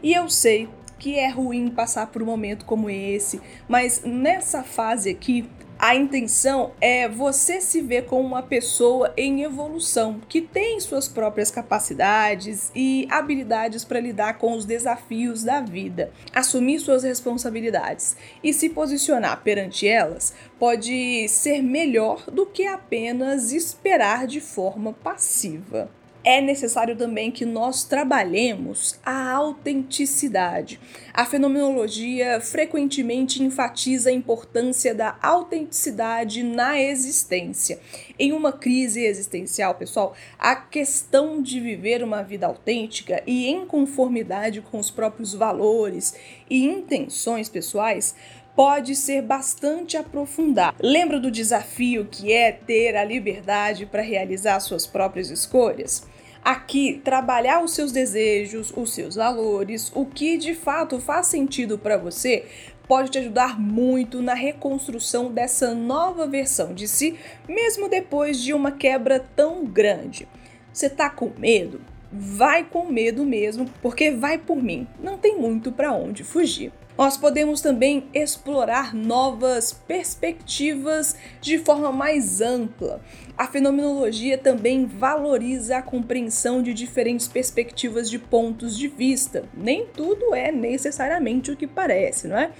E 0.01 0.11
eu 0.11 0.31
sei 0.31 0.67
que 0.97 1.19
é 1.19 1.29
ruim 1.29 1.69
passar 1.69 2.07
por 2.07 2.23
um 2.23 2.25
momento 2.25 2.65
como 2.65 2.89
esse, 2.89 3.39
mas 3.67 4.01
nessa 4.03 4.63
fase 4.63 5.11
aqui 5.11 5.47
a 5.81 5.95
intenção 5.95 6.73
é 6.81 7.07
você 7.07 7.61
se 7.61 7.79
ver 7.79 8.05
como 8.05 8.27
uma 8.27 8.43
pessoa 8.43 9.13
em 9.15 9.43
evolução, 9.43 10.19
que 10.27 10.41
tem 10.41 10.77
suas 10.81 11.07
próprias 11.07 11.49
capacidades 11.49 12.69
e 12.75 13.07
habilidades 13.09 13.85
para 13.85 14.01
lidar 14.01 14.37
com 14.39 14.51
os 14.57 14.65
desafios 14.65 15.41
da 15.41 15.61
vida, 15.61 16.11
assumir 16.33 16.81
suas 16.81 17.03
responsabilidades 17.03 18.17
e 18.43 18.51
se 18.51 18.67
posicionar 18.67 19.41
perante 19.41 19.87
elas 19.87 20.33
pode 20.59 21.29
ser 21.29 21.61
melhor 21.61 22.29
do 22.29 22.45
que 22.45 22.67
apenas 22.67 23.53
esperar 23.53 24.27
de 24.27 24.41
forma 24.41 24.91
passiva 24.91 25.89
é 26.23 26.41
necessário 26.41 26.95
também 26.95 27.31
que 27.31 27.45
nós 27.45 27.83
trabalhemos 27.83 28.99
a 29.05 29.31
autenticidade. 29.31 30.79
A 31.13 31.25
fenomenologia 31.25 32.41
frequentemente 32.41 33.41
enfatiza 33.41 34.09
a 34.09 34.13
importância 34.13 34.93
da 34.93 35.17
autenticidade 35.21 36.43
na 36.43 36.79
existência. 36.79 37.79
Em 38.17 38.31
uma 38.33 38.51
crise 38.51 39.03
existencial, 39.03 39.75
pessoal, 39.75 40.13
a 40.37 40.55
questão 40.55 41.41
de 41.41 41.59
viver 41.59 42.03
uma 42.03 42.21
vida 42.21 42.47
autêntica 42.47 43.23
e 43.25 43.47
em 43.47 43.65
conformidade 43.65 44.61
com 44.61 44.77
os 44.77 44.91
próprios 44.91 45.33
valores 45.33 46.13
e 46.49 46.65
intenções 46.65 47.47
pessoais 47.47 48.15
pode 48.59 48.93
ser 48.93 49.21
bastante 49.21 49.95
aprofundado. 49.95 50.75
Lembra 50.83 51.17
do 51.17 51.31
desafio 51.31 52.03
que 52.11 52.33
é 52.33 52.51
ter 52.51 52.93
a 52.97 53.05
liberdade 53.05 53.85
para 53.85 54.01
realizar 54.01 54.59
suas 54.59 54.85
próprias 54.85 55.29
escolhas? 55.29 56.05
Aqui, 56.43 56.99
trabalhar 57.01 57.63
os 57.63 57.71
seus 57.71 57.93
desejos, 57.93 58.73
os 58.75 58.93
seus 58.93 59.15
valores, 59.15 59.89
o 59.95 60.05
que 60.05 60.35
de 60.35 60.53
fato 60.53 60.99
faz 60.99 61.27
sentido 61.27 61.77
para 61.79 61.97
você, 61.97 62.47
pode 62.85 63.11
te 63.11 63.19
ajudar 63.19 63.57
muito 63.57 64.21
na 64.21 64.33
reconstrução 64.33 65.31
dessa 65.31 65.73
nova 65.73 66.27
versão 66.27 66.73
de 66.73 66.85
si, 66.85 67.15
mesmo 67.47 67.87
depois 67.87 68.41
de 68.41 68.53
uma 68.53 68.73
quebra 68.73 69.25
tão 69.37 69.63
grande. 69.63 70.27
Você 70.73 70.89
tá 70.89 71.09
com 71.09 71.31
medo? 71.37 71.79
Vai 72.11 72.65
com 72.65 72.91
medo 72.91 73.23
mesmo, 73.23 73.67
porque 73.81 74.11
vai 74.11 74.37
por 74.37 74.61
mim. 74.61 74.85
Não 75.01 75.17
tem 75.17 75.37
muito 75.37 75.71
para 75.71 75.93
onde 75.93 76.25
fugir 76.25 76.73
nós 76.99 77.15
podemos 77.15 77.61
também 77.61 78.09
explorar 78.13 78.93
novas 78.93 79.71
perspectivas 79.71 81.15
de 81.39 81.57
forma 81.57 81.93
mais 81.93 82.41
ampla. 82.41 82.99
A 83.37 83.47
fenomenologia 83.47 84.37
também 84.37 84.85
valoriza 84.85 85.77
a 85.77 85.81
compreensão 85.81 86.61
de 86.61 86.73
diferentes 86.73 87.25
perspectivas 87.25 88.09
de 88.09 88.19
pontos 88.19 88.77
de 88.77 88.89
vista. 88.89 89.45
Nem 89.53 89.85
tudo 89.85 90.35
é 90.35 90.51
necessariamente 90.51 91.49
o 91.49 91.55
que 91.55 91.65
parece, 91.65 92.27
não 92.27 92.37
é? 92.37 92.51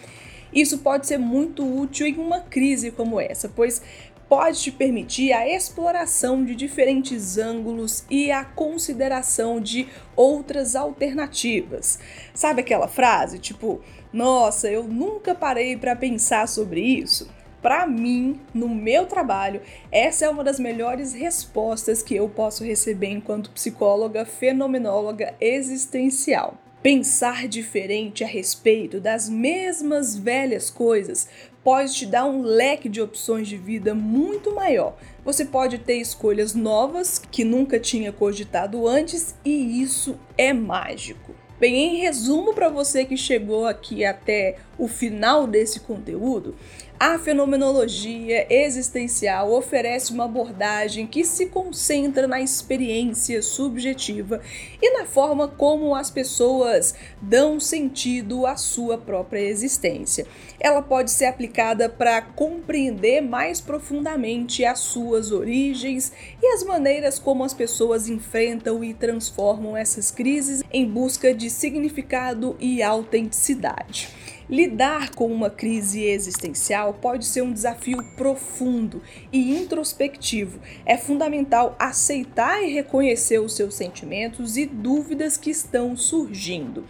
Isso 0.54 0.78
pode 0.78 1.06
ser 1.06 1.18
muito 1.18 1.66
útil 1.66 2.08
em 2.08 2.16
uma 2.16 2.40
crise 2.40 2.92
como 2.92 3.20
essa, 3.20 3.50
pois 3.50 3.82
pode 4.30 4.62
te 4.62 4.72
permitir 4.72 5.34
a 5.34 5.50
exploração 5.50 6.46
de 6.46 6.56
diferentes 6.56 7.40
ângulos 7.40 8.06
e 8.10 8.32
a 8.32 8.46
consideração 8.46 9.60
de 9.60 9.88
outras 10.16 10.76
alternativas. 10.76 12.00
Sabe 12.34 12.62
aquela 12.62 12.88
frase 12.88 13.40
tipo, 13.40 13.82
nossa, 14.12 14.70
eu 14.70 14.84
nunca 14.84 15.36
parei 15.36 15.78
para 15.78 15.96
pensar 15.96 16.48
sobre 16.48 16.82
isso? 16.82 17.30
Para 17.62 17.86
mim, 17.86 18.40
no 18.54 18.70
meu 18.70 19.06
trabalho, 19.06 19.62
essa 19.92 20.26
é 20.26 20.30
uma 20.30 20.44
das 20.44 20.60
melhores 20.60 21.14
respostas 21.14 22.02
que 22.02 22.16
eu 22.16 22.28
posso 22.30 22.64
receber 22.64 23.10
enquanto 23.10 23.52
psicóloga 23.52 24.26
fenomenóloga 24.26 25.36
existencial. 25.40 26.58
Pensar 26.82 27.50
diferente 27.50 28.24
a 28.24 28.28
respeito 28.28 29.02
das 29.02 29.28
mesmas 29.28 30.16
velhas 30.16 30.70
coisas 30.70 31.28
pode 31.62 31.94
te 31.94 32.06
dar 32.06 32.26
um 32.26 32.42
leque 32.42 32.88
de 32.88 33.02
opções 33.02 33.50
de 33.50 33.58
vida 33.58 33.94
muito 33.94 34.56
maior. 34.56 34.96
Você 35.26 35.44
pode 35.44 35.80
ter 35.80 35.98
escolhas 35.98 36.56
novas 36.56 37.20
que 37.20 37.44
nunca 37.44 37.78
tinha 37.78 38.14
cogitado 38.14 38.88
antes 38.88 39.36
e 39.44 39.82
isso 39.82 40.18
é 40.38 40.54
mágico. 40.54 41.39
Bem, 41.60 41.76
em 41.76 41.98
resumo, 41.98 42.54
para 42.54 42.70
você 42.70 43.04
que 43.04 43.18
chegou 43.18 43.68
aqui 43.68 44.06
até 44.06 44.56
o 44.78 44.88
final 44.88 45.46
desse 45.46 45.82
conteúdo, 45.82 46.56
a 47.00 47.18
fenomenologia 47.18 48.46
existencial 48.50 49.54
oferece 49.54 50.12
uma 50.12 50.26
abordagem 50.26 51.08
que 51.08 51.24
se 51.24 51.46
concentra 51.46 52.28
na 52.28 52.42
experiência 52.42 53.42
subjetiva 53.42 54.42
e 54.82 54.92
na 54.92 55.06
forma 55.06 55.48
como 55.48 55.96
as 55.96 56.12
pessoas 56.12 56.94
dão 57.22 57.58
sentido 57.58 58.46
à 58.46 58.58
sua 58.58 58.98
própria 58.98 59.40
existência. 59.40 60.28
Ela 60.60 60.82
pode 60.82 61.12
ser 61.12 61.28
aplicada 61.28 61.88
para 61.88 62.22
compreender 62.22 63.22
mais 63.22 63.62
profundamente 63.62 64.66
as 64.66 64.80
suas 64.80 65.32
origens 65.32 66.12
e 66.44 66.48
as 66.48 66.66
maneiras 66.66 67.18
como 67.18 67.46
as 67.46 67.54
pessoas 67.54 68.10
enfrentam 68.10 68.84
e 68.84 68.94
transformam 68.94 69.78
essas 69.78 70.12
crises 70.12 70.62
em 70.70 70.86
busca 70.86 71.34
de 71.34 71.50
significado 71.50 72.58
e 72.60 72.84
autenticidade. 72.84 74.10
Lidar 74.50 75.12
com 75.12 75.28
uma 75.28 75.52
crise 75.52 76.04
existencial 76.04 76.96
pode 76.96 77.28
ser 77.28 77.44
um 77.44 77.54
desafio 77.54 78.04
profundo 78.16 79.00
e 79.32 79.56
introspectivo. 79.56 80.60
É 80.88 80.98
fundamental 80.98 81.76
aceitar 81.78 82.64
e 82.64 82.74
reconhecer 82.74 83.38
os 83.38 83.56
seus 83.56 83.76
sentimentos 83.76 84.58
e 84.58 84.66
dúvidas 84.66 85.38
que 85.38 85.52
estão 85.52 85.96
surgindo. 85.96 86.84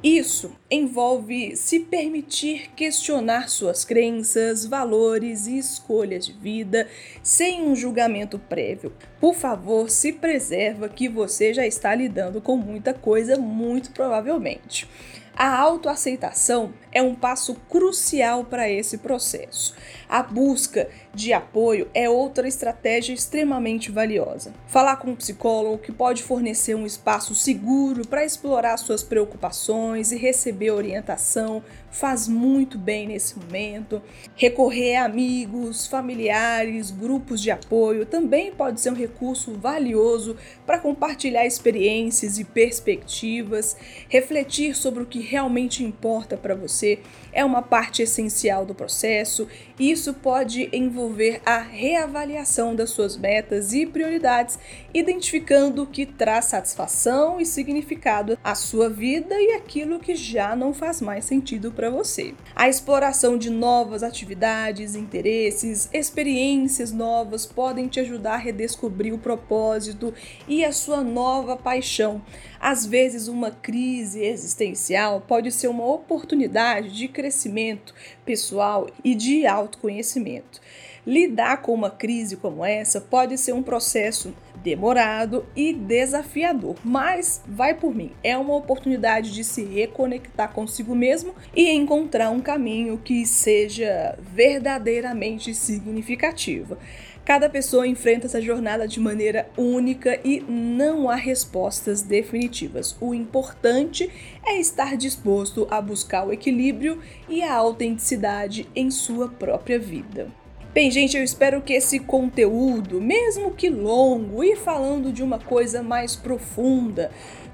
Isso 0.00 0.52
envolve 0.70 1.56
se 1.56 1.80
permitir 1.80 2.70
questionar 2.74 3.48
suas 3.48 3.84
crenças, 3.84 4.66
valores 4.66 5.46
e 5.46 5.58
escolhas 5.58 6.26
de 6.26 6.32
vida 6.32 6.88
sem 7.22 7.62
um 7.62 7.74
julgamento 7.74 8.36
prévio. 8.36 8.92
Por 9.20 9.34
favor, 9.34 9.90
se 9.90 10.12
preserva 10.12 10.88
que 10.88 11.08
você 11.08 11.54
já 11.54 11.64
está 11.64 11.94
lidando 11.94 12.40
com 12.40 12.56
muita 12.56 12.92
coisa, 12.92 13.36
muito 13.36 13.92
provavelmente. 13.92 14.88
A 15.34 15.58
autoaceitação 15.58 16.74
é 16.92 17.00
um 17.00 17.14
passo 17.14 17.54
crucial 17.68 18.44
para 18.44 18.68
esse 18.68 18.98
processo. 18.98 19.74
A 20.06 20.22
busca 20.22 20.90
de 21.14 21.32
apoio 21.32 21.88
é 21.94 22.08
outra 22.08 22.46
estratégia 22.46 23.14
extremamente 23.14 23.90
valiosa. 23.90 24.52
Falar 24.66 24.96
com 24.96 25.10
um 25.10 25.16
psicólogo 25.16 25.78
que 25.78 25.90
pode 25.90 26.22
fornecer 26.22 26.74
um 26.74 26.84
espaço 26.84 27.34
seguro 27.34 28.06
para 28.06 28.24
explorar 28.24 28.76
suas 28.76 29.02
preocupações 29.02 30.12
e 30.12 30.18
receber 30.18 30.70
orientação 30.70 31.62
faz 31.92 32.26
muito 32.26 32.76
bem 32.76 33.06
nesse 33.06 33.38
momento. 33.38 34.02
Recorrer 34.34 34.96
a 34.96 35.04
amigos, 35.04 35.86
familiares, 35.86 36.90
grupos 36.90 37.40
de 37.40 37.50
apoio 37.50 38.04
também 38.04 38.50
pode 38.50 38.80
ser 38.80 38.90
um 38.90 38.96
recurso 38.96 39.52
valioso 39.52 40.36
para 40.66 40.80
compartilhar 40.80 41.46
experiências 41.46 42.38
e 42.38 42.44
perspectivas, 42.44 43.76
refletir 44.08 44.74
sobre 44.74 45.02
o 45.02 45.06
que 45.06 45.20
realmente 45.20 45.84
importa 45.84 46.36
para 46.36 46.54
você 46.54 46.98
é 47.32 47.44
uma 47.44 47.62
parte 47.62 48.02
essencial 48.02 48.66
do 48.66 48.74
processo 48.74 49.46
isso 49.78 50.14
pode 50.14 50.68
envolver 50.72 51.40
a 51.44 51.58
reavaliação 51.58 52.74
das 52.74 52.90
suas 52.90 53.16
metas 53.16 53.72
e 53.72 53.84
prioridades, 53.84 54.58
identificando 54.94 55.82
o 55.82 55.86
que 55.86 56.06
traz 56.06 56.46
satisfação 56.46 57.40
e 57.40 57.46
significado 57.46 58.38
à 58.44 58.54
sua 58.54 58.88
vida 58.88 59.34
e 59.34 59.54
aquilo 59.54 59.98
que 59.98 60.14
já 60.14 60.54
não 60.54 60.72
faz 60.72 61.00
mais 61.00 61.24
sentido 61.24 61.72
para 61.72 61.81
você. 61.90 62.34
A 62.54 62.68
exploração 62.68 63.36
de 63.36 63.50
novas 63.50 64.02
atividades, 64.02 64.94
interesses, 64.94 65.88
experiências 65.92 66.92
novas 66.92 67.46
podem 67.46 67.88
te 67.88 68.00
ajudar 68.00 68.34
a 68.34 68.38
redescobrir 68.38 69.12
o 69.14 69.18
propósito 69.18 70.12
e 70.46 70.64
a 70.64 70.72
sua 70.72 71.02
nova 71.02 71.56
paixão. 71.56 72.22
Às 72.60 72.86
vezes, 72.86 73.28
uma 73.28 73.50
crise 73.50 74.22
existencial 74.22 75.20
pode 75.20 75.50
ser 75.50 75.68
uma 75.68 75.84
oportunidade 75.84 76.90
de 76.90 77.08
crescimento 77.08 77.94
pessoal 78.24 78.88
e 79.04 79.14
de 79.14 79.46
autoconhecimento. 79.46 80.60
Lidar 81.04 81.62
com 81.62 81.74
uma 81.74 81.90
crise 81.90 82.36
como 82.36 82.64
essa 82.64 83.00
pode 83.00 83.36
ser 83.36 83.52
um 83.52 83.62
processo 83.62 84.32
demorado 84.62 85.44
e 85.56 85.72
desafiador, 85.72 86.76
mas 86.84 87.42
vai 87.44 87.74
por 87.74 87.92
mim, 87.92 88.12
é 88.22 88.38
uma 88.38 88.54
oportunidade 88.54 89.32
de 89.32 89.42
se 89.42 89.64
reconectar 89.64 90.52
consigo 90.52 90.94
mesmo 90.94 91.34
e 91.56 91.68
encontrar 91.70 92.30
um 92.30 92.40
caminho 92.40 92.96
que 92.98 93.26
seja 93.26 94.16
verdadeiramente 94.20 95.52
significativo. 95.52 96.78
Cada 97.24 97.48
pessoa 97.48 97.86
enfrenta 97.86 98.26
essa 98.26 98.40
jornada 98.40 98.86
de 98.86 99.00
maneira 99.00 99.48
única 99.56 100.20
e 100.24 100.40
não 100.40 101.10
há 101.10 101.16
respostas 101.16 102.02
definitivas. 102.02 102.96
O 103.00 103.12
importante 103.12 104.08
é 104.46 104.58
estar 104.60 104.96
disposto 104.96 105.66
a 105.70 105.80
buscar 105.80 106.26
o 106.26 106.32
equilíbrio 106.32 107.00
e 107.28 107.42
a 107.42 107.54
autenticidade 107.54 108.68
em 108.74 108.88
sua 108.90 109.28
própria 109.28 109.78
vida. 109.78 110.41
Bem, 110.74 110.90
gente, 110.90 111.18
eu 111.18 111.22
espero 111.22 111.60
que 111.60 111.74
esse 111.74 111.98
conteúdo, 111.98 112.98
mesmo 112.98 113.50
que 113.50 113.68
longo 113.68 114.42
e 114.42 114.56
falando 114.56 115.12
de 115.12 115.22
uma 115.22 115.38
coisa 115.38 115.82
mais 115.82 116.16
profunda, 116.16 117.10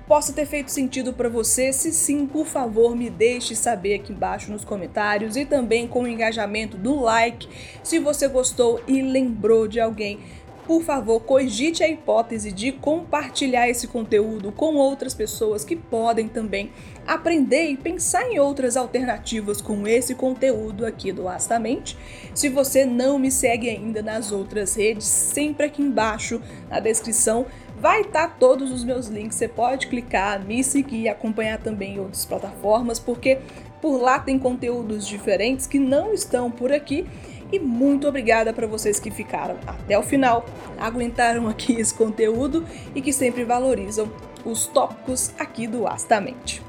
possa 0.07 0.33
ter 0.33 0.46
feito 0.46 0.70
sentido 0.70 1.12
para 1.12 1.28
você. 1.28 1.72
Se 1.72 1.90
sim, 1.90 2.28
por 2.28 2.46
favor, 2.46 2.94
me 2.94 3.11
deixe 3.11 3.57
saber 3.57 3.94
aqui 3.94 4.12
embaixo 4.12 4.52
nos 4.52 4.64
comentários 4.64 5.35
e 5.35 5.44
também 5.44 5.88
com 5.88 6.04
o 6.04 6.07
engajamento 6.07 6.76
do 6.76 7.00
like 7.00 7.48
se 7.83 7.98
você 7.98 8.28
gostou 8.28 8.81
e 8.87 9.02
lembrou 9.02 9.66
de 9.66 9.81
alguém 9.81 10.20
por 10.68 10.83
favor, 10.83 11.20
cogite 11.20 11.83
a 11.83 11.88
hipótese 11.88 12.52
de 12.52 12.72
compartilhar 12.72 13.70
esse 13.70 13.88
conteúdo 13.88 14.52
com 14.52 14.74
outras 14.74 15.14
pessoas 15.14 15.64
que 15.64 15.74
podem 15.74 16.28
também 16.28 16.70
aprender 17.07 17.70
e 17.70 17.76
pensar 17.78 18.31
em 18.31 18.38
outras 18.38 18.76
alternativas 18.76 19.62
com 19.62 19.88
esse 19.88 20.14
conteúdo 20.14 20.85
aqui 20.85 21.11
do 21.11 21.26
Astamente. 21.26 21.96
Se 22.35 22.50
você 22.50 22.85
não 22.85 23.18
me 23.18 23.31
segue 23.31 23.70
ainda 23.70 24.02
nas 24.02 24.31
outras 24.31 24.74
redes, 24.74 25.07
sempre 25.07 25.64
aqui 25.64 25.81
embaixo 25.81 26.38
na 26.68 26.81
descrição 26.81 27.46
vai 27.81 28.02
estar 28.02 28.28
tá 28.28 28.37
todos 28.38 28.70
os 28.70 28.85
meus 28.85 29.07
links. 29.07 29.38
Você 29.38 29.48
pode 29.48 29.87
clicar, 29.87 30.44
me 30.44 30.62
seguir 30.62 31.09
acompanhar 31.09 31.57
também 31.57 31.94
em 31.94 31.98
outras 31.98 32.26
plataformas, 32.26 32.98
porque 32.98 33.38
por 33.81 33.96
lá 33.96 34.18
tem 34.18 34.38
conteúdos 34.38 35.07
diferentes 35.07 35.66
que 35.66 35.78
não 35.78 36.12
estão 36.12 36.50
por 36.50 36.70
aqui. 36.70 37.07
E 37.50 37.58
muito 37.58 38.06
obrigada 38.06 38.52
para 38.52 38.66
vocês 38.66 39.00
que 39.00 39.11
ficaram 39.11 39.56
até 39.66 39.98
o 39.98 40.02
final, 40.02 40.44
aguentaram 40.78 41.48
aqui 41.48 41.80
esse 41.80 41.94
conteúdo 41.94 42.66
e 42.94 43.00
que 43.00 43.12
sempre 43.12 43.44
valorizam 43.44 44.11
os 44.44 44.66
tópicos 44.66 45.32
aqui 45.38 45.66
do 45.66 45.87
Astamente. 45.87 46.62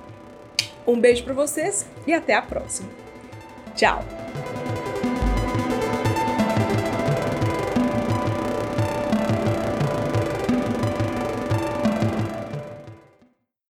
Um 0.88 1.00
beijo 1.00 1.24
para 1.24 1.34
vocês 1.34 1.86
e 2.08 2.14
até 2.14 2.34
a 2.34 2.42
próxima. 2.42 2.90
Tchau! 3.76 4.04